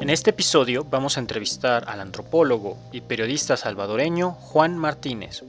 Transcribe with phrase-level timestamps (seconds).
[0.00, 5.42] En este episodio vamos a entrevistar al antropólogo y periodista salvadoreño Juan Martínez.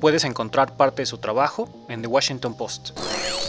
[0.00, 2.90] Puedes encontrar parte de su trabajo en The Washington Post.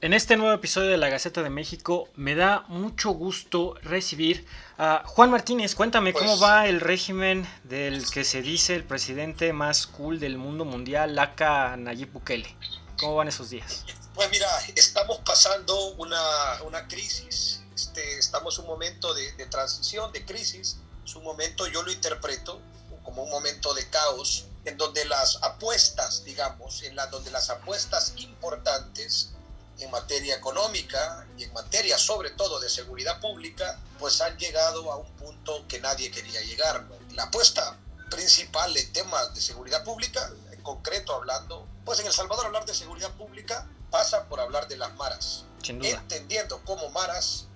[0.01, 4.45] En este nuevo episodio de la Gaceta de México me da mucho gusto recibir
[4.77, 5.75] a Juan Martínez.
[5.75, 10.37] Cuéntame cómo Pues- va el régimen del que se dice el presidente más cool del
[10.37, 12.55] mundo mundial, Laca Nayib Bukele.
[12.99, 13.85] ¿Cómo van esos días?
[14.13, 16.19] Pues mira, estamos pasando una,
[16.67, 21.65] una crisis, este, estamos en un momento de, de transición, de crisis, es un momento,
[21.67, 22.61] yo lo interpreto
[23.03, 28.13] como un momento de caos, en donde las apuestas, digamos, en la, donde las apuestas
[28.17, 29.31] importantes
[29.79, 34.97] en materia económica y en materia sobre todo de seguridad pública, pues han llegado a
[34.97, 36.83] un punto que nadie quería llegar.
[36.83, 36.95] ¿no?
[37.15, 37.79] La apuesta
[38.11, 42.75] principal en temas de seguridad pública, en concreto hablando, pues en El Salvador hablar de
[42.75, 47.47] seguridad pública pasa por hablar de las maras, entendiendo como maras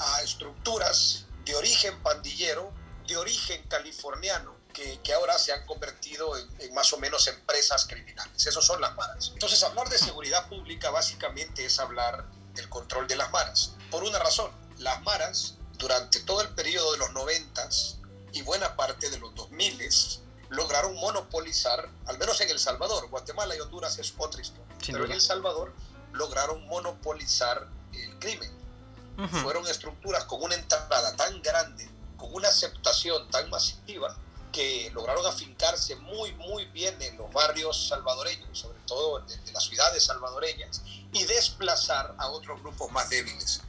[0.00, 2.72] a estructuras de origen pandillero,
[3.06, 7.86] de origen californiano, que, que ahora se han convertido en, en más o menos empresas
[7.86, 8.46] criminales.
[8.46, 9.30] Esos son las maras.
[9.32, 13.74] Entonces, hablar de seguridad pública básicamente es hablar del control de las maras.
[13.90, 17.98] Por una razón, las maras, durante todo el periodo de los noventas
[18.32, 19.90] y buena parte de los 2000
[20.50, 25.04] lograron monopolizar, al menos en El Salvador, Guatemala y Honduras es otra historia, Sin pero
[25.04, 25.06] duda.
[25.06, 25.74] en El Salvador
[26.12, 28.59] lograron monopolizar el crimen
[29.24, 29.36] Ujú.
[29.42, 34.16] fueron estructuras con una entrada tan grande, con una aceptación tan masiva,
[34.52, 40.04] que lograron afincarse muy, muy bien en los barrios salvadoreños, sobre todo de las ciudades
[40.04, 43.60] salvadoreñas, y desplazar a otros grupos más débiles.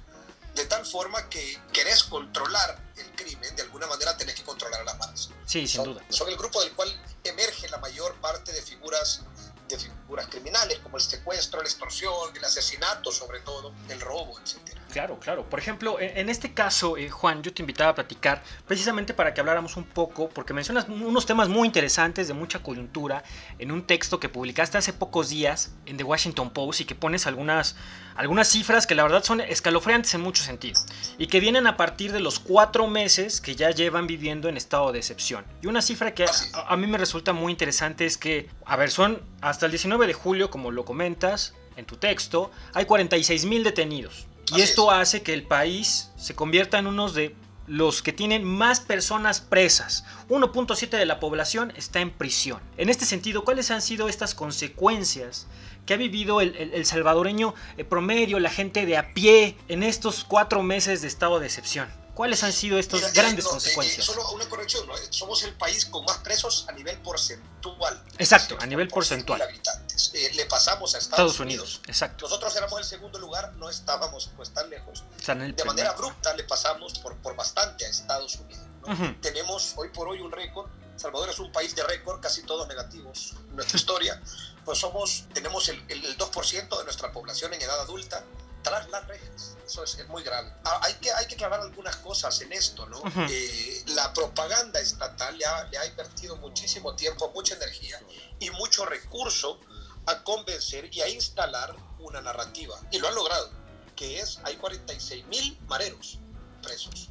[0.56, 4.84] De tal forma que querés controlar el crimen, de alguna manera tenés que controlar a
[4.84, 5.30] las manos.
[5.46, 6.06] Sí, sin Son, duda.
[6.10, 6.90] son el grupo del cual
[7.24, 9.22] emerge la mayor parte de figuras
[9.70, 14.81] de figuras criminales como el secuestro, la extorsión, el asesinato sobre todo, el robo, etcétera.
[14.92, 15.50] Claro, claro.
[15.50, 19.34] Por ejemplo, en en este caso, eh, Juan, yo te invitaba a platicar precisamente para
[19.34, 23.24] que habláramos un poco, porque mencionas unos temas muy interesantes de mucha coyuntura
[23.58, 27.28] en un texto que publicaste hace pocos días en The Washington Post y que pones
[27.28, 27.76] algunas,
[28.16, 30.80] algunas cifras que la verdad son escalofriantes en mucho sentido
[31.18, 34.92] y que vienen a partir de los cuatro meses que ya llevan viviendo en estado
[34.92, 35.44] de excepción.
[35.62, 36.30] Y una cifra que a,
[36.68, 40.14] a mí me resulta muy interesante es que, a ver, son hasta el 19 de
[40.14, 44.28] julio, como lo comentas en tu texto, hay 46 mil detenidos.
[44.56, 47.36] Y esto hace que el país se convierta en uno de
[47.68, 50.04] los que tienen más personas presas.
[50.30, 52.60] 1.7 de la población está en prisión.
[52.78, 55.48] En este sentido, ¿cuáles han sido estas consecuencias
[55.86, 59.84] que ha vivido el, el- el salvadoreño eh, promedio, la gente de a pie, en
[59.84, 61.88] estos cuatro meses de estado de excepción?
[62.14, 64.00] ¿Cuáles han sido estas Mira, grandes eh, no, eh, consecuencias?
[64.00, 64.94] eh, solo una corrección, ¿no?
[65.12, 68.04] somos el país con más presos a nivel porcentual.
[68.18, 69.42] Exacto, a nivel por 100.000 porcentual.
[69.42, 70.12] habitantes.
[70.14, 72.26] Eh, le pasamos a Estados, Estados Unidos, exacto.
[72.26, 75.04] Nosotros éramos el segundo lugar, no estábamos pues tan lejos.
[75.26, 78.64] De manera primer- abrupta le pasamos por, por bastante a Estados Unidos.
[78.86, 78.94] ¿no?
[78.94, 79.16] Ujú.
[79.22, 80.70] Tenemos hoy por hoy un récord.
[80.98, 84.22] Salvador es un país de récord, casi todos negativos en nuestra historia.
[84.66, 88.24] Pues somos, tenemos el, el, el 2% de nuestra población en edad adulta
[88.64, 89.58] tras las rejas.
[89.66, 90.52] Eso es, es muy grave.
[90.66, 93.00] Ah, hay, que, hay que aclarar algunas cosas en esto, ¿no?
[93.00, 93.22] Ujú.
[93.30, 98.00] Eh, la propaganda estatal le ha, le ha invertido muchísimo tiempo, mucha energía
[98.40, 99.60] y mucho recurso
[100.06, 102.80] a convencer y a instalar una narrativa.
[102.92, 103.50] Y lo han logrado,
[103.96, 106.20] que es, hay 46 mil mareros
[106.62, 107.10] presos.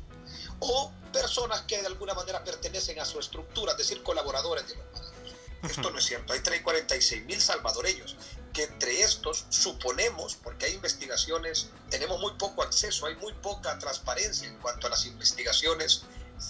[0.61, 4.87] O personas que de alguna manera pertenecen a su estructura, es decir, colaboradores de los
[4.93, 5.11] mareros.
[5.63, 6.33] Esto no es cierto.
[6.33, 8.17] Hay 46 mil salvadoreños
[8.53, 14.49] que entre estos suponemos, porque hay investigaciones, tenemos muy poco acceso, hay muy poca transparencia
[14.49, 16.05] en cuanto a las investigaciones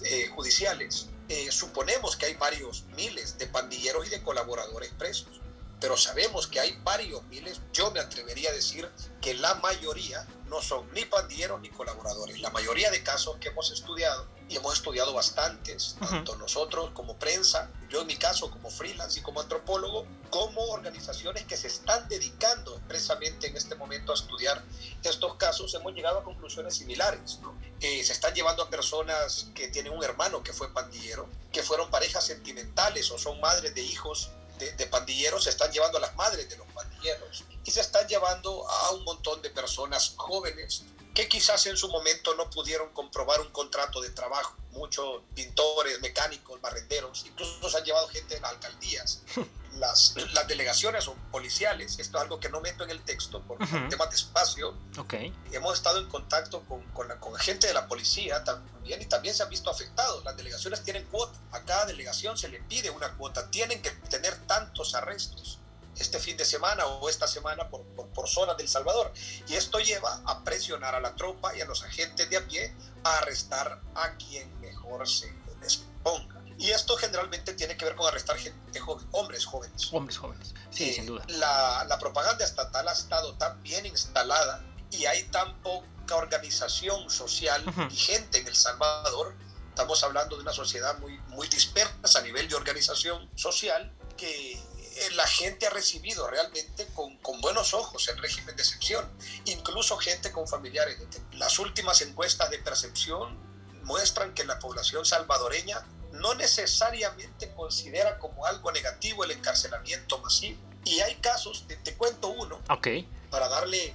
[0.04, 1.08] eh, judiciales.
[1.28, 5.40] Eh, suponemos que hay varios miles de pandilleros y de colaboradores presos,
[5.80, 7.60] pero sabemos que hay varios miles.
[7.72, 12.40] Yo me atrevería a decir que la mayoría no son ni pandilleros ni colaboradores.
[12.40, 16.10] La mayoría de casos que hemos estudiado, y hemos estudiado bastantes, Ujú.
[16.10, 21.44] tanto nosotros como prensa, yo en mi caso como freelance y como antropólogo, como organizaciones
[21.44, 24.62] que se están dedicando expresamente en este momento a estudiar
[25.04, 27.38] estos casos, hemos llegado a conclusiones similares.
[27.40, 27.56] ¿no?
[27.80, 31.88] Eh, se están llevando a personas que tienen un hermano que fue pandillero, que fueron
[31.88, 36.14] parejas sentimentales o son madres de hijos de, de pandilleros, se están llevando a las
[36.14, 40.84] madres de los pandilleros y se están llevando a un montón de personas jóvenes
[41.14, 44.56] que quizás en su momento no pudieron comprobar un contrato de trabajo.
[44.70, 49.22] Muchos pintores, mecánicos, barrenderos, incluso se han llevado gente de las alcaldías.
[49.80, 53.62] Las, las delegaciones son policiales, esto es algo que no meto en el texto por
[53.62, 53.88] Ujú.
[53.88, 54.76] temas de espacio.
[54.98, 55.14] Ok.
[55.52, 59.34] Hemos estado en contacto con, con, la, con gente de la policía también y también
[59.34, 60.22] se han visto afectados.
[60.22, 64.36] Las delegaciones tienen cuota, a cada delegación se le pide una cuota, tienen que tener
[64.46, 65.60] tantos arrestos
[65.98, 69.12] este fin de semana o esta semana por, por, zonas del Salvador.
[69.48, 72.74] Y esto lleva a presionar a la tropa y a los agentes de a pie
[73.04, 76.39] a arrestar a quien mejor se les ponga.
[76.60, 79.88] Y esto generalmente tiene que ver con arrestar gente joven, hombres jóvenes.
[79.92, 81.24] Hombres jóvenes, sí, eh, sin duda.
[81.28, 87.64] La, la propaganda estatal ha estado tan bien instalada y hay tan poca organización social
[87.88, 89.34] vigente en El Salvador.
[89.70, 95.10] Estamos hablando de una sociedad muy, muy dispersa a nivel de organización social que eh,
[95.12, 99.10] la gente ha recibido realmente con, con, buenos ojos el régimen de excepción,
[99.46, 100.98] incluso gente con familiares.
[101.32, 103.38] Las últimas encuestas de percepción
[103.84, 110.58] muestran que la población salvadoreña no necesariamente considera como algo negativo el encarcelamiento masivo.
[110.84, 113.06] Y hay casos, te, cuento uno, okay.
[113.30, 113.94] para darle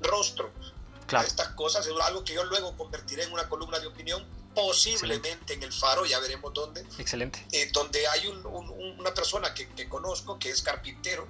[0.00, 0.50] rostro
[1.08, 5.54] a estas cosas, es algo que yo luego convertiré en una columna de opinión, posiblemente
[5.54, 6.84] en el Faro, ya veremos dónde.
[6.98, 7.44] Excelente.
[7.52, 11.26] Eh, donde hay una persona que, conozco que es carpintero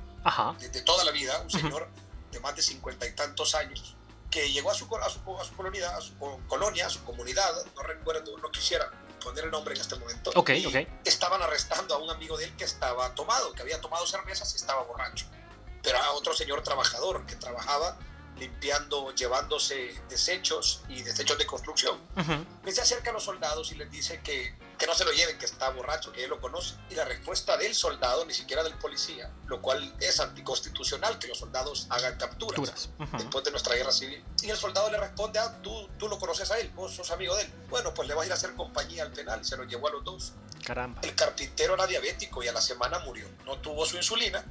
[0.59, 1.89] De, toda la vida, un señor
[2.31, 3.97] de más de cincuenta y tantos años,
[4.31, 6.15] que llegó a su, a su, a su colonia, a su
[6.49, 8.91] colonia, a su comunidad, no recuerdo, no quisiera
[9.21, 10.33] poner el nombre en este momento.
[10.35, 14.07] Ok, y Estaban arrestando a un amigo de él que estaba tomado, que había tomado
[14.07, 15.27] cervezas y estaba borracho.
[15.83, 17.99] Pero a otro señor trabajador que trabajaba
[18.39, 21.99] limpiando, llevándose desechos y desechos de construcción.
[22.65, 25.37] Me se acerca a los soldados y les dice que, que no se lo lleven,
[25.37, 26.75] que está borracho, que él lo conoce.
[26.89, 31.39] Y la respuesta del soldado, ni siquiera del policía, lo cual es anticonstitucional que los
[31.39, 34.25] soldados hagan capturas después de nuestra guerra civil.
[34.43, 37.37] Y el soldado le responde, ah, tú, tú lo conoces a él, vos sos amigo
[37.37, 37.53] de él.
[37.69, 39.41] Bueno, pues le vas a ir a hacer compañía al penal.
[39.43, 40.33] Y se lo llevó a los dos.
[40.65, 41.01] Caramba.
[41.03, 43.29] El carpintero era diabético y a la semana murió.
[43.45, 44.43] No tuvo su insulina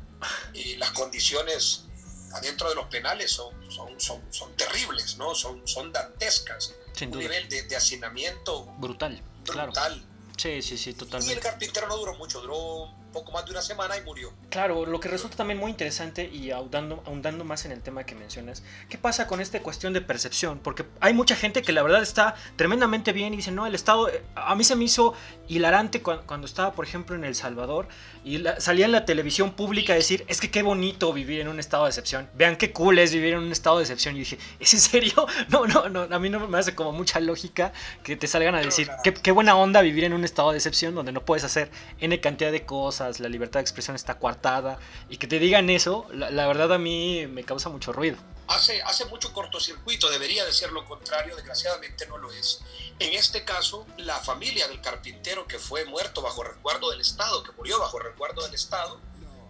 [0.54, 1.86] y las condiciones
[2.34, 5.34] adentro de los penales son, son, son, son terribles, ¿no?
[5.34, 6.76] Son, son dantescas.
[7.02, 9.24] Un nivel de, de hacinamiento brutal.
[9.46, 9.74] Brutal.
[9.74, 10.09] Claro.
[10.40, 11.34] Sí, sí, sí, totalmente.
[11.34, 14.32] Y el carpintero no duró mucho, duró poco más de una semana y murió.
[14.50, 18.16] Claro, lo que resulta también muy interesante y ahondando, ahondando más en el tema que
[18.16, 20.60] mencionas, ¿qué pasa con esta cuestión de percepción?
[20.60, 24.10] Porque hay mucha gente que la verdad está tremendamente bien y dice, no, el Estado,
[24.10, 25.14] eh, a mí se me hizo
[25.48, 27.88] hilarante cuando, estaba, por ejemplo, en El Salvador
[28.24, 31.60] y salía en la televisión pública a decir, es que qué bonito vivir en un
[31.60, 34.16] estado de excepción, vean qué cool es vivir en un estado de excepción.
[34.16, 35.28] Y dije, ¿es en serio?
[35.50, 37.74] No, no, no, a mí no me hace como mucha lógica
[38.04, 40.94] que te salgan a decir, qué, qué buena onda vivir en un estado de excepción
[40.94, 44.80] donde no puedes hacer N cantidad de cosas, la libertad de expresión está coartada
[45.10, 48.18] y que te digan eso, la, verdad a mí me causa mucho ruido.
[48.48, 52.62] Hace, hace mucho cortocircuito, debería de ser lo contrario, desgraciadamente no lo es.
[52.98, 57.52] En este caso, la familia del carpintero que fue muerto bajo resguardo del Estado, que
[57.52, 59.00] murió bajo resguardo del Estado,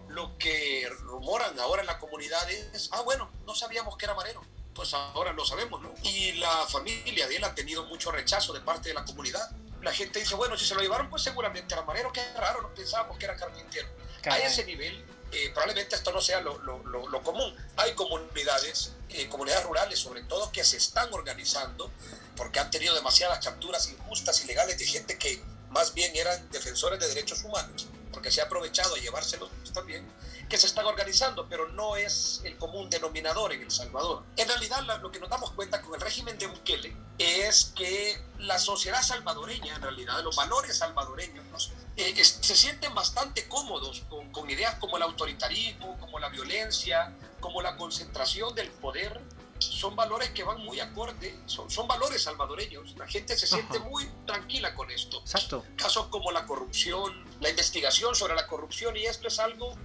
[0.08, 4.42] lo que rumoran ahora en la comunidad es, ah, bueno, no sabíamos que era marero
[4.74, 5.92] pues ahora lo sabemos, ¿no?
[6.04, 9.50] Y la familia de él ha tenido mucho rechazo de parte de la comunidad
[9.82, 12.74] la gente dice, bueno, si se lo llevaron, pues seguramente era marero, qué raro, no
[12.74, 13.88] pensábamos que era carpintero.
[14.24, 17.54] A ese nivel, eh, probablemente esto no sea lo, lo, lo, común.
[17.76, 21.90] Hay comunidades, eh, comunidades rurales sobre todo, que se están organizando
[22.36, 27.08] porque han tenido demasiadas capturas injustas, ilegales de gente que más bien eran defensores de
[27.08, 30.06] derechos humanos, porque se ha aprovechado a llevárselos también
[30.50, 34.24] que se están organizando, pero no es el común denominador en El Salvador.
[34.36, 38.58] En realidad, lo que nos damos cuenta con el régimen de Bukele es que la
[38.58, 44.74] sociedad salvadoreña, en realidad, los valores salvadoreños, eh, se sienten bastante cómodos con, con ideas
[44.80, 49.22] como el autoritarismo, como la violencia, como la concentración del poder
[49.60, 52.96] son valores que van muy acorde, son, son valores salvadoreños.
[52.96, 55.18] La gente se siente muy tranquila con esto.
[55.20, 55.64] Exacto.
[55.76, 59.76] Casos como la corrupción, la investigación sobre la corrupción, y esto es algo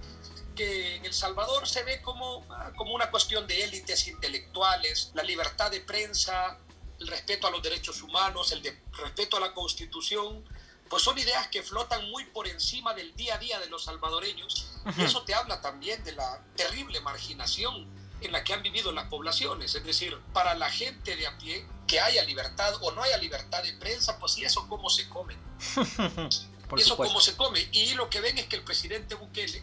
[0.56, 2.44] que en El Salvador se ve como,
[2.76, 6.58] como una cuestión de élites intelectuales, la libertad de prensa,
[6.98, 10.44] el respeto a los derechos humanos, el de, respeto a la constitución,
[10.88, 14.72] pues son ideas que flotan muy por encima del día a día de los salvadoreños.
[14.96, 17.88] Y eso te habla también de la terrible marginación
[18.20, 19.74] en la que han vivido las poblaciones.
[19.74, 23.62] Es decir, para la gente de a pie, que haya libertad o no haya libertad
[23.62, 25.36] de prensa, pues y eso cómo se come.
[26.76, 27.68] eso cómo se come.
[27.72, 29.62] Y lo que ven es que el presidente Bukele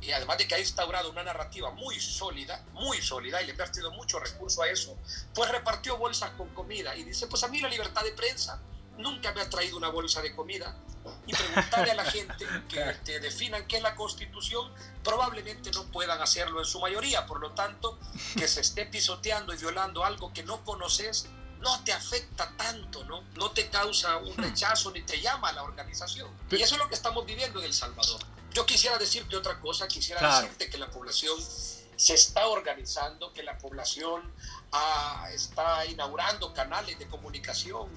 [0.00, 3.54] y además de que ha instaurado una narrativa muy sólida, muy sólida, y le ha
[3.54, 4.96] invertido mucho recurso a eso,
[5.34, 8.60] pues repartió bolsas con comida y dice, pues a mí la libertad de prensa
[8.98, 10.76] nunca me ha traído una bolsa de comida
[11.26, 14.72] y preguntarle a la gente que te definan qué es la constitución,
[15.02, 17.98] probablemente no puedan hacerlo en su mayoría, por lo tanto,
[18.36, 21.28] que se esté pisoteando y violando algo que no conoces,
[21.60, 23.22] no te afecta tanto, ¿no?
[23.34, 26.30] No te causa un rechazo ni te llama a la organización.
[26.50, 28.20] Y eso es lo que estamos viviendo en El Salvador.
[28.56, 31.36] Yo quisiera decirte otra cosa, quisiera decirte que la población
[31.96, 34.22] se está organizando, que la población
[34.72, 37.90] ah, está inaugurando canales de comunicación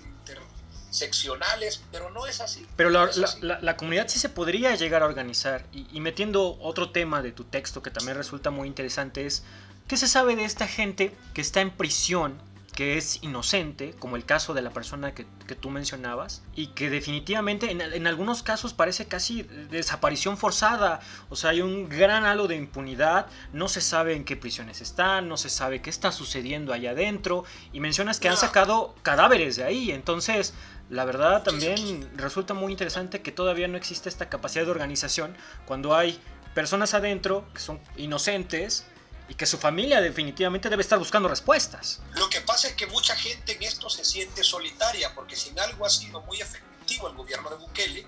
[0.92, 2.68] seccionales, pero no es así.
[2.76, 3.12] Pero la, no
[3.42, 5.66] la- la comunidad sí se podría llegar a organizar.
[5.72, 9.44] Y, y metiendo otro tema de tu texto que también resulta muy interesante es,
[9.88, 12.42] ¿qué se sabe de esta gente que está en prisión,
[12.76, 16.90] que es inocente, como el caso de la persona que, que tú mencionabas, y que
[16.90, 21.00] definitivamente en, en algunos casos parece casi desaparición forzada?
[21.30, 25.28] O sea, hay un gran halo de impunidad, no se sabe en qué prisiones están,
[25.28, 28.40] no se sabe qué está sucediendo allá adentro, y mencionas que han No.
[28.42, 30.54] sacado cadáveres de ahí, entonces...
[30.92, 35.36] La verdad también resulta muy interesante que todavía no existe esta capacidad de organización
[35.68, 36.20] cuando hay
[36.56, 38.88] personas adentro que son inocentes
[39.30, 42.00] y que su familia definitivamente debe estar buscando respuestas.
[42.16, 45.60] Lo que pasa es que mucha gente en esto se siente solitaria, porque si en
[45.60, 48.08] algo ha sido muy efectivo el gobierno de Bukele,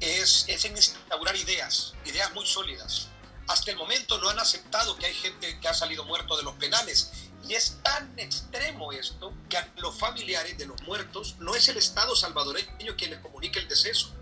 [0.00, 3.08] es, es en instaurar ideas, ideas muy sólidas.
[3.48, 6.54] Hasta el momento no han aceptado que hay gente que ha salido muerto de los
[6.56, 7.12] penales.
[7.48, 11.78] Y es tan extremo esto que a los familiares de los muertos no es el
[11.78, 14.14] Estado salvadoreño quien les comunica el deceso.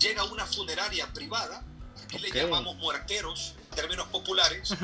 [0.00, 1.62] Llega una funeraria privada,
[2.08, 2.22] que Ok.
[2.22, 4.74] le llamamos muerteros, en términos populares.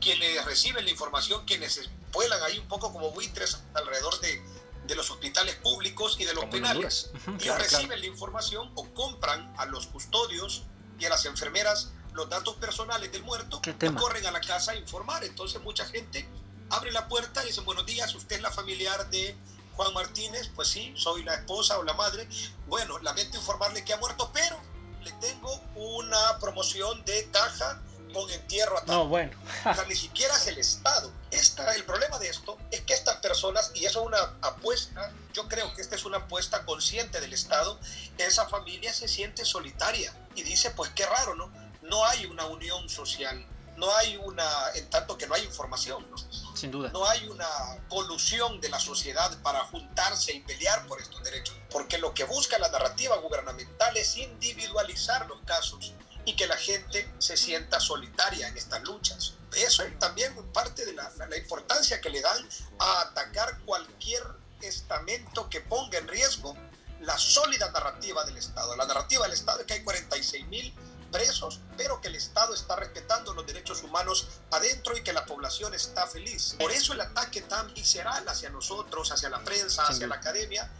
[0.00, 4.42] Quienes reciben la información, quienes vuelan ahí un poco como buitres alrededor de,
[4.86, 7.10] de los hospitales públicos y de los Como en penales.
[7.26, 8.00] Ellos claro, reciben claro.
[8.00, 10.62] la información o compran a los custodios
[10.98, 14.72] y a las enfermeras los datos personales del muerto ¿Qué y corren a la casa
[14.72, 15.22] a informar.
[15.24, 16.28] Entonces mucha gente
[16.70, 19.36] abre la puerta y dice, buenos días, usted es la familiar de
[19.74, 22.28] Juan Martínez, pues sí, soy la esposa o la madre.
[22.66, 24.58] Bueno, lamento informarle que ha muerto, pero
[25.02, 27.80] le tengo una promoción de caja
[28.12, 29.32] con entierro a tal No, bueno.
[29.64, 31.12] o sea, ni siquiera es el Estado.
[31.30, 35.48] Esta, el problema de esto es que estas personas, y eso es una apuesta, yo
[35.48, 37.78] creo que esta es una apuesta consciente del Estado,
[38.18, 41.52] esa familia se siente solitaria y dice, pues qué raro, ¿no?
[41.82, 46.16] No hay una unión social, no hay una, en tanto que no hay información, ¿no?
[46.56, 46.90] Sin duda.
[46.92, 47.48] no hay una
[47.88, 52.58] colusión de la sociedad para juntarse y pelear por estos derechos, porque lo que busca
[52.58, 58.56] la narrativa gubernamental es individualizar los casos y que la gente se sienta solitaria en
[58.56, 59.34] estas luchas.
[59.56, 62.48] Eso es también parte de la, la- importancia que le dan
[62.78, 64.22] a atacar cualquier
[64.60, 66.56] estamento que ponga en riesgo
[67.00, 68.76] la sólida narrativa del Estado.
[68.76, 70.74] La narrativa del Estado es que hay 46 mil
[71.10, 75.74] presos, pero que el Estado está respetando los derechos humanos adentro y que la población
[75.74, 76.54] está feliz.
[76.58, 80.70] Por eso el ataque tan visceral hacia nosotros, hacia la prensa, hacia la academia,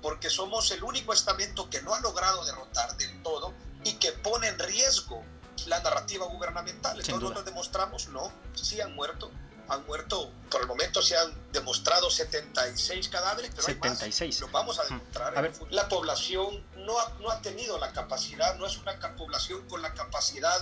[0.00, 3.52] porque somos el único estamento que no ha logrado derrotar del todo
[3.84, 5.22] y que pone en riesgo
[5.66, 6.92] la narrativa gubernamental.
[6.92, 9.30] Entonces nosotros demostramos, no, sí han muerto,
[9.68, 13.98] han muerto, por el momento se han demostrado 76 cadáveres, pero hay más.
[13.98, 14.40] 76.
[14.40, 15.36] Los vamos a demostrar.
[15.36, 15.52] A ver.
[15.70, 19.94] La población no ha, no ha tenido la capacidad, no es una población con la
[19.94, 20.60] capacidad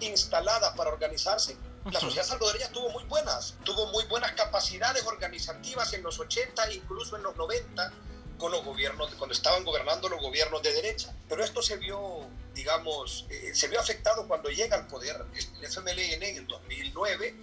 [0.00, 1.56] instalada para organizarse.
[1.90, 7.16] La sociedad salvadoreña tuvo muy buenas, tuvo muy buenas capacidades organizativas en los 80, incluso
[7.16, 7.92] en los 90,
[8.42, 11.14] con los gobiernos, cuando estaban gobernando los gobiernos de derecha.
[11.28, 16.22] Pero esto se vio, digamos, eh, se vio afectado cuando llega al poder el FMLN
[16.24, 17.36] en el 2009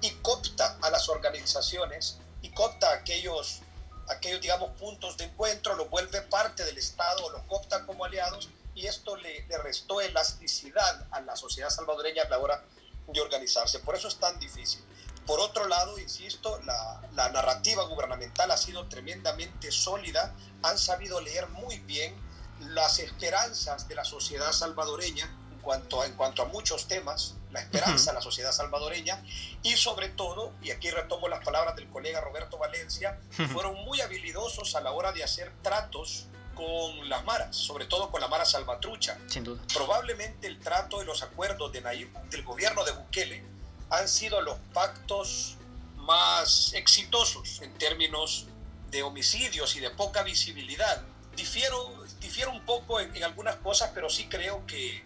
[0.00, 3.60] y copta a las organizaciones y copta aquellos,
[4.08, 8.86] aquellos, digamos, puntos de encuentro, los vuelve parte del Estado, los copta como aliados y
[8.86, 12.64] esto le, le restó elasticidad a la sociedad salvadoreña a la hora
[13.08, 13.78] de organizarse.
[13.80, 14.82] Por eso es tan difícil.
[15.26, 21.48] Por otro lado, insisto, la, la narrativa gubernamental ha sido tremendamente sólida, han sabido leer
[21.48, 22.14] muy bien
[22.60, 27.60] las esperanzas de la sociedad salvadoreña en cuanto a, en cuanto a muchos temas, la
[27.60, 29.22] esperanza de la sociedad salvadoreña
[29.62, 33.18] y sobre todo, y aquí retomo las palabras del colega Roberto Valencia,
[33.52, 38.20] fueron muy habilidosos a la hora de hacer tratos con las maras, sobre todo con
[38.20, 39.18] la mara salvatrucha.
[39.26, 39.62] Sin duda.
[39.74, 43.55] Probablemente el trato y los acuerdos de Nayib, del gobierno de Bukele
[43.90, 45.56] han sido los pactos
[45.96, 48.46] más exitosos en términos
[48.90, 51.02] de homicidios y de poca visibilidad.
[51.34, 55.04] Difiero, difiero un poco en, en algunas cosas, pero sí creo que,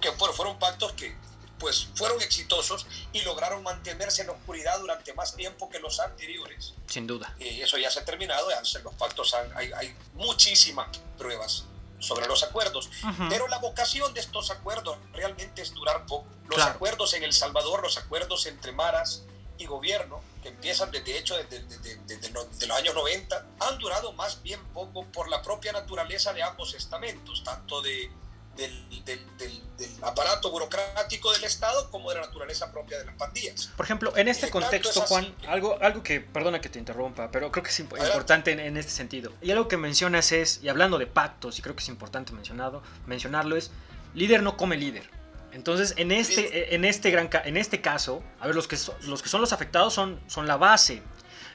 [0.00, 1.14] que fueron, fueron pactos que
[1.58, 6.74] pues fueron exitosos y lograron mantenerse en la oscuridad durante más tiempo que los anteriores.
[6.86, 7.34] Sin duda.
[7.38, 11.64] Y eso ya se ha terminado, ya se- los pactos han- hay, hay muchísimas pruebas
[11.98, 12.90] sobre los acuerdos.
[13.28, 16.26] Pero la vocación de estos acuerdos realmente es durar poco.
[16.46, 16.72] Los Claro.
[16.72, 19.24] acuerdos en El Salvador, los acuerdos entre maras
[19.58, 23.78] y gobierno, que empiezan desde hecho desde, desde- desde lo- de los años 90, han
[23.78, 28.10] durado más bien poco por la propia naturaleza de ambos estamentos, tanto de,
[28.56, 33.14] del, del- del- del aparato burocrático del Estado como de la naturaleza propia de las
[33.16, 33.68] pandillas.
[33.76, 37.62] Por ejemplo, en este contexto, Juan, algo, algo que, perdona que te interrumpa, pero creo
[37.62, 39.32] que es imp- importante en, en este sentido.
[39.42, 42.82] Y algo que mencionas es, y hablando de pactos, y creo que es importante mencionado,
[43.06, 43.70] mencionarlo, es
[44.14, 45.08] líder no come líder.
[45.52, 49.22] Entonces, en este, en este, gran, en este caso, a ver, los que, so- los
[49.22, 51.02] que son los afectados son, son la base.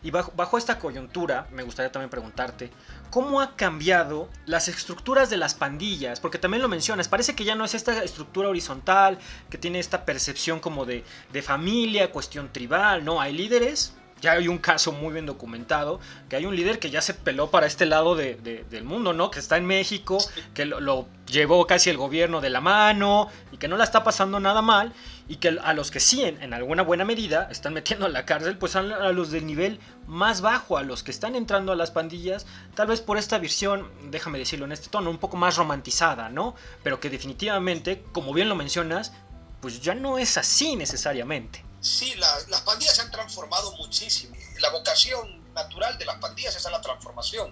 [0.04, 2.72] Y bajo, esta coyuntura, me gustaría también preguntarte,
[3.12, 6.20] ¿cómo ha cambiado las estructuras de las pandillas?
[6.20, 10.04] Porque también lo mencionas, parece que ya no es esta estructura horizontal, que tiene esta
[10.04, 13.22] percepción como de, de familia, cuestión tribal, ¿no?
[13.22, 16.00] Hay líderes ya hay un caso muy bien documentado,
[16.30, 18.36] que hay un líder que ya se peló para este lado de,
[18.70, 19.32] del mundo, ¿no?
[19.32, 20.20] Que está en México,
[20.54, 24.40] que lo, llevó casi el gobierno de la mano y que no la está pasando
[24.40, 24.94] nada mal
[25.28, 28.58] y que a los que sí, en, alguna buena medida, están metiendo a la cárcel,
[28.58, 32.46] pues a, los del nivel más bajo, a los que están entrando a las pandillas,
[32.76, 36.54] tal vez por esta visión, déjame decirlo en este tono, un poco más romantizada, ¿no?
[36.84, 39.14] Pero que definitivamente, como bien lo mencionas,
[39.62, 41.64] pues ya no es así necesariamente.
[41.82, 44.36] Sí, las pandillas se han transformado muchísimo.
[44.60, 47.52] La vocación natural de las pandillas es la transformación.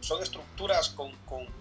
[0.00, 1.12] Son estructuras con,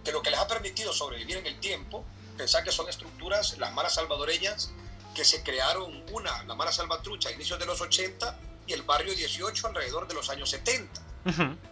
[0.04, 2.06] que lo que les ha permitido sobrevivir en el tiempo,
[2.38, 4.72] pensar que son estructuras, las maras salvadoreñas,
[5.14, 9.14] que se crearon una, la Mara Salvatrucha, a inicios de los 80 y el barrio
[9.14, 11.02] 18 alrededor de los años 70.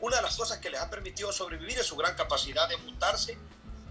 [0.01, 3.37] Una de las cosas que les ha permitido sobrevivir es su gran capacidad de mutarse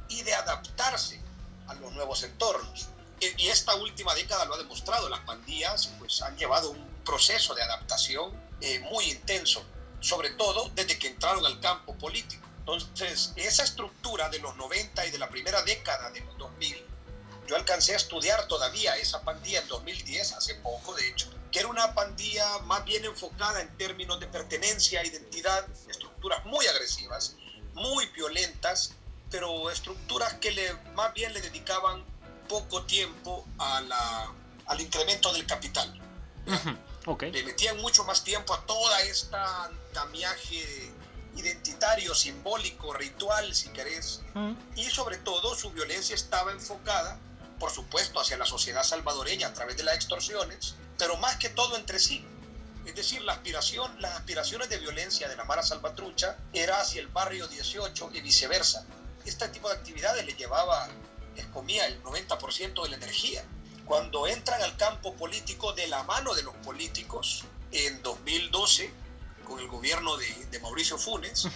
[0.08, 1.20] y de adaptarse
[1.68, 2.88] a los nuevos entornos
[3.36, 7.62] y esta última década lo ha demostrado, las pandillas pues, han llevado un proceso de
[7.62, 9.64] adaptación eh, muy intenso,
[10.00, 12.46] sobre todo desde que entraron al campo político.
[12.58, 16.86] Entonces, esa estructura de los 90 y de la primera década de los 2000,
[17.48, 21.68] yo alcancé a estudiar todavía esa pandilla en 2010, hace poco de hecho, que era
[21.68, 27.36] una pandilla más bien enfocada en términos de pertenencia, identidad, estructuras muy agresivas,
[27.74, 28.94] muy violentas,
[29.30, 32.04] pero estructuras que le, más bien le dedicaban
[32.52, 34.30] poco tiempo a la,
[34.66, 35.88] al incremento del capital.
[37.32, 40.92] Le metían mucho más tiempo a toda esta andamiaje
[41.34, 44.20] identitario, simbólico, ritual, si querés.
[44.76, 47.18] Y sobre todo su violencia estaba enfocada,
[47.58, 51.78] por supuesto, hacia la sociedad salvadoreña a través de las extorsiones, pero más que todo
[51.78, 52.22] entre sí.
[52.84, 57.08] Es decir, la aspiración, las aspiraciones de violencia de la Mara Salvatrucha era hacia el
[57.08, 58.84] barrio 18 y viceversa.
[59.24, 60.90] Este tipo de actividades le llevaba
[61.52, 63.44] comía el 90% de la energía.
[63.84, 68.90] Cuando entran al campo político de la mano de los políticos en 2012,
[69.46, 71.46] con el gobierno de, Mauricio Funes,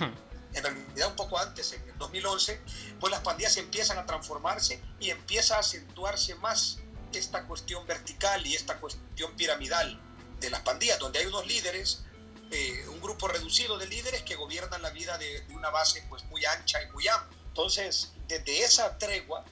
[0.56, 2.60] en realidad un poco antes, en el 2011,
[2.98, 6.78] pues las pandillas empiezan a transformarse y empieza a acentuarse más
[7.12, 10.00] esta cuestión vertical y esta cuestión piramidal
[10.40, 12.04] de las pandillas, donde hay unos líderes,
[12.50, 16.24] eh, un grupo reducido de líderes que gobiernan la vida de, de, una base pues
[16.24, 17.38] muy ancha y muy amplia.
[17.48, 19.44] Entonces, desde esa tregua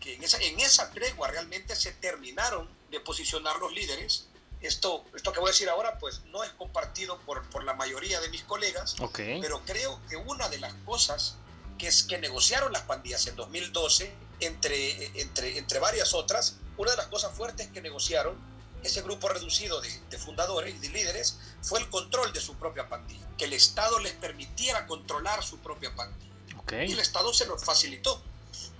[0.00, 4.26] que en esa, en esa tregua realmente se terminaron de posicionar los líderes.
[4.60, 8.20] Esto, esto que voy a decir ahora, pues no es compartido por, por la mayoría
[8.20, 11.36] de mis colegas, pero creo que una de las cosas
[11.78, 16.96] que es que negociaron las pandillas en 2012, entre, entre, entre varias otras, una de
[16.96, 18.36] las cosas fuertes que negociaron
[18.82, 22.88] ese grupo reducido de, de, fundadores y de líderes fue el control de su propia
[22.88, 26.28] pandilla, que el Estado les permitiera controlar su propia pandilla.
[26.70, 28.22] Y el Estado se lo facilitó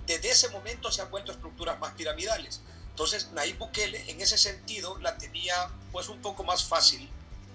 [0.09, 2.61] desde ese momento se han vuelto estructuras más piramidales.
[2.89, 7.07] Entonces, Nayib Bukele en ese sentido la tenía pues un poco más fácil.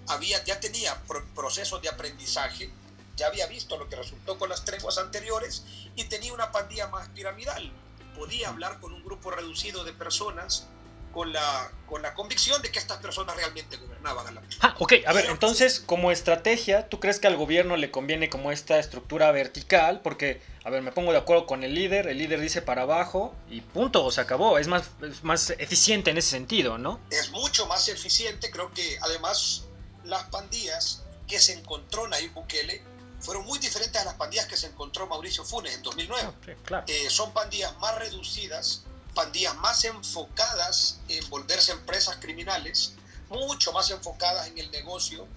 [0.07, 1.03] Había, ya tenía
[1.35, 2.71] procesos de aprendizaje,
[3.17, 5.65] ya había visto lo que resultó con las treguas anteriores
[5.97, 7.73] y tenía una pandilla más piramidal.
[8.15, 10.67] Podía hablar con un grupo reducido de personas
[11.15, 14.95] con la, con la convicción de que estas personas realmente gobernaban a la Ah, ok,
[15.07, 19.31] a ver, entonces como estrategia, ¿tú crees que al gobierno le conviene como esta estructura
[19.31, 20.01] vertical?
[20.01, 23.33] Porque, a ver, me pongo de acuerdo con el líder, el líder dice para abajo
[23.49, 24.89] y punto, se acabó, es más,
[25.23, 26.99] más eficiente en ese sentido, ¿no?
[27.09, 29.63] Es mucho más eficiente, creo que además
[30.03, 32.83] las pandillas que se encontró Nayib Bukele
[33.21, 36.33] fueron muy diferentes a las pandillas que se encontró Mauricio Funes en 2009.
[36.65, 36.83] claro.
[36.89, 38.83] Eh, son pandillas más reducidas,
[39.15, 42.93] pandillas más enfocadas en volverse empresas criminales,
[43.29, 45.27] mucho más enfocadas en el negocio,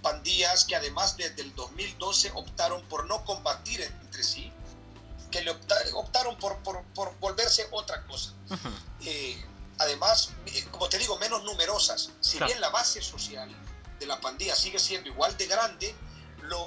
[0.00, 4.52] pandillas que además desde el 2012 optaron por no combatir entre sí,
[5.30, 8.32] que le optaron, por, por, volverse otra cosa.
[9.04, 9.44] Eh,
[9.78, 12.10] además, eh, como te digo, menos numerosas.
[12.20, 13.50] Si bien la base social
[13.98, 15.94] de la pandilla sigue siendo igual de grande,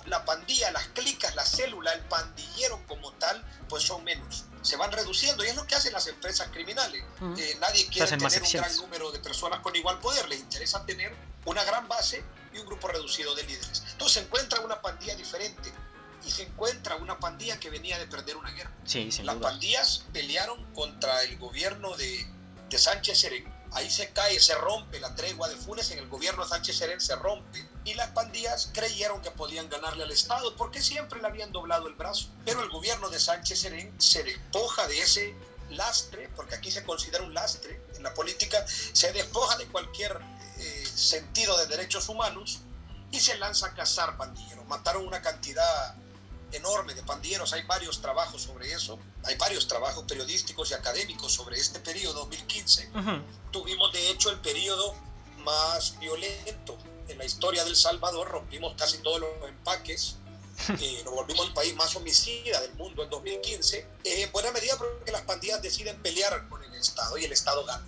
[0.06, 4.46] la pandilla, las clicas, la célula, el pandillero como tal, pues son menos.
[4.62, 7.04] Se van reduciendo y es lo que hacen las empresas criminales.
[7.38, 11.16] Eh, nadie quiere tener un gran número de personas con igual poder, les interesa tener
[11.46, 13.84] una gran base y un grupo reducido de líderes.
[13.92, 15.72] Entonces se encuentra una pandilla diferente
[16.26, 18.72] y se encuentra una pandilla que venía de perder una guerra.
[19.24, 22.28] Las pandillas pelearon contra el gobierno de,
[22.70, 26.44] de Sánchez Serén ahí se cae, se rompe la tregua de Funes en el gobierno
[26.44, 27.68] de Sánchez Serén, se rompe.
[27.90, 31.96] Y las pandillas creyeron que podían ganarle al Estado porque siempre le habían doblado el
[31.96, 32.28] brazo.
[32.46, 35.34] Pero el gobierno de Sánchez Serén se despoja de ese
[35.72, 40.20] lastre, porque aquí se considera un lastre en la política, se despoja de cualquier
[40.60, 42.60] eh, sentido de derechos humanos
[43.12, 44.68] y se lanza a cazar pandilleros.
[44.68, 45.96] Mataron una cantidad
[46.52, 47.54] enorme de pandilleros.
[47.54, 49.00] Hay varios trabajos sobre eso.
[49.24, 52.92] Hay varios trabajos periodísticos y académicos sobre este periodo 2015.
[53.50, 54.94] Tuvimos de hecho el periodo
[55.44, 56.78] más violento
[57.30, 58.28] historia del Salvador.
[58.30, 60.16] Rompimos casi todos los empaques.
[60.78, 63.78] Eh, nos volvimos el país más homicida del mundo en 2015.
[63.78, 67.64] Eh, en buena medida porque las pandillas deciden pelear con el Estado y el Estado
[67.64, 67.86] gana.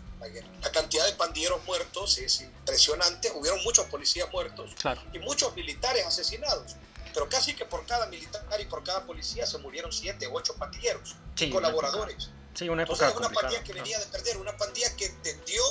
[0.61, 3.31] La cantidad de pandilleros muertos es impresionante.
[3.31, 4.71] Hubieron muchos policías muertos
[5.11, 6.75] y muchos militares asesinados.
[7.13, 10.55] Pero casi que por cada militar y por cada policía se murieron siete o ocho
[10.55, 11.15] pandilleros,
[11.51, 12.29] colaboradores.
[12.53, 15.61] sí, una época Entonces, una pandilla que venía de perder, una pandilla que entendió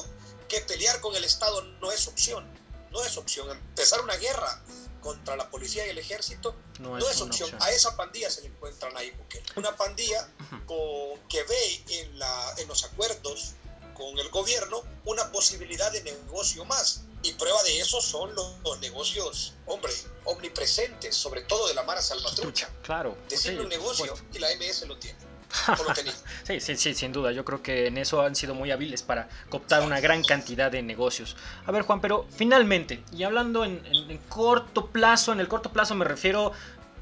[0.48, 2.44] que pelear con el Estado no es opción.
[2.90, 3.50] No es opción.
[3.50, 4.62] Empezar una guerra
[5.00, 7.50] contra la policía y el ejército no, es, opción.
[7.61, 10.29] A esa pandilla se le encuentran ahí porque una pandilla
[11.29, 13.55] que ve en, la, en los acuerdos
[13.94, 17.03] con el gobierno una posibilidad de negocio más.
[17.22, 19.92] Y prueba de eso son los, negocios, hombre,
[20.24, 22.70] omnipresentes, sobre todo de la Mara Salvatrucha.
[22.83, 23.16] Claro.
[23.29, 25.18] Decirle un negocio y la MS lo tiene.
[26.44, 27.32] sí, sí, sí, sin duda.
[27.32, 30.82] Yo creo que en eso han sido muy hábiles para cooptar una gran cantidad de
[30.82, 31.36] negocios.
[31.66, 35.94] A ver, Juan, pero finalmente, y hablando en, en corto plazo, en el corto plazo
[35.94, 36.52] me refiero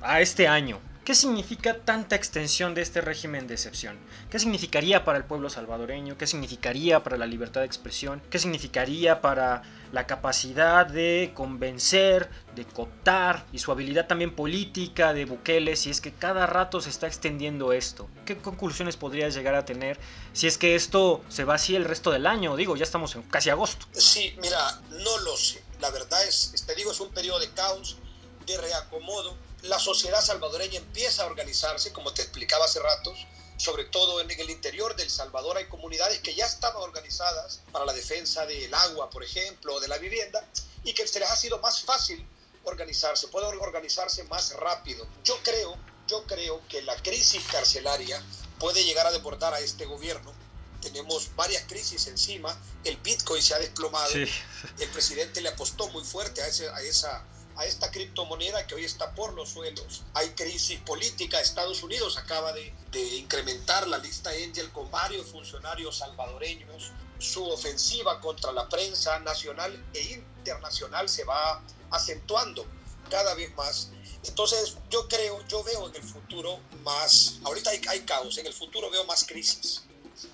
[0.00, 0.80] a este año.
[1.08, 3.98] ¿Qué significa tanta extensión de este régimen de excepción?
[4.28, 6.18] ¿Qué significaría para el pueblo salvadoreño?
[6.18, 8.20] ¿Qué significaría para la libertad de expresión?
[8.28, 15.24] ¿Qué significaría para la capacidad de convencer, de cooptar y su habilidad también política de
[15.24, 18.06] Bukele si es que cada rato se está extendiendo esto?
[18.26, 19.98] ¿Qué conclusiones podrías llegar a tener
[20.34, 22.54] si es que esto se va así el resto del año?
[22.54, 23.86] Digo, ya estamos en casi agosto.
[23.92, 25.64] Sí, mira, no lo sé.
[25.80, 27.96] La verdad es, te digo, es un periodo de caos,
[28.44, 34.20] de reacomodo la sociedad salvadoreña empieza a organizarse, como te explicaba hace ratos, sobre todo
[34.20, 38.72] en el interior del Salvador hay comunidades que ya estaban organizadas para la defensa del
[38.72, 40.48] agua, por ejemplo, o de la vivienda,
[40.84, 42.24] y que se les ha sido más fácil
[42.62, 45.06] organizarse, pueden organizarse más rápido.
[45.24, 48.22] Yo creo, yo creo que la crisis carcelaria
[48.60, 50.32] puede llegar a deportar a este gobierno.
[50.80, 56.40] Tenemos varias crisis encima, el Bitcoin se ha desplomado, el presidente le apostó muy fuerte
[56.42, 57.24] a, ese, a esa
[57.58, 60.04] a esta criptomoneda que hoy está por los suelos.
[60.14, 61.40] Hay crisis política.
[61.40, 62.72] Estados Unidos acaba de,
[63.16, 66.92] incrementar la lista Angel con varios funcionarios salvadoreños.
[67.18, 72.64] Su ofensiva contra la prensa nacional e internacional se va acentuando
[73.10, 73.90] cada vez más.
[74.22, 78.54] Entonces yo creo, yo veo en el futuro más, ahorita hay, hay caos, en el
[78.54, 79.82] futuro veo más crisis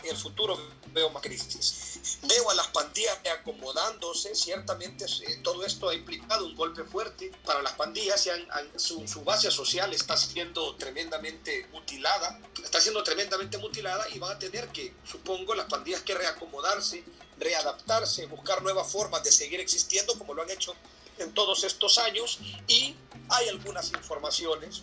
[0.03, 0.59] en el futuro
[0.93, 2.19] veo más crisis.
[2.23, 7.63] Veo a las pandillas acomodándose, ciertamente eh, todo esto ha implicado un golpe fuerte para
[7.63, 14.07] las pandillas, y su, su, base social está siendo tremendamente mutilada, está siendo tremendamente mutilada
[14.11, 17.05] y van a tener que, supongo, las pandillas que reacomodarse,
[17.39, 20.75] readaptarse, buscar nuevas formas de seguir existiendo como lo han hecho
[21.19, 22.95] en todos estos años y
[23.29, 24.83] hay algunas informaciones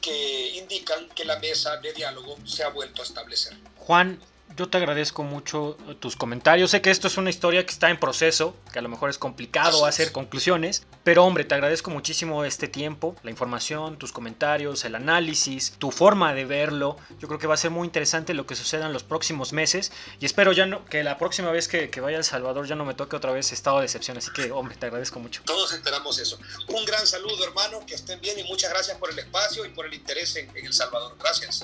[0.00, 3.56] que indican que la mesa de diálogo se ha vuelto a establecer.
[3.88, 4.20] Juan,
[4.54, 6.72] yo te agradezco mucho tus comentarios.
[6.72, 9.16] Sé que esto es una historia que está en proceso, que a lo mejor es
[9.16, 14.94] complicado hacer conclusiones, pero hombre, te agradezco muchísimo este tiempo, la información, tus comentarios, el
[14.94, 16.98] análisis, tu forma de verlo.
[17.18, 19.90] Yo creo que va a ser muy interesante lo que suceda en los próximos meses
[20.20, 22.84] y espero ya no, que la próxima vez que, vaya a El Salvador ya no
[22.84, 24.18] me toque otra vez estado de decepción.
[24.18, 25.40] Así que, hombre, te agradezco mucho.
[25.46, 26.38] Todos esperamos eso.
[26.68, 29.86] Un gran saludo, hermano, que estén bien y muchas gracias por el espacio y por
[29.86, 31.16] el interés en, en El Salvador.
[31.18, 31.62] Gracias.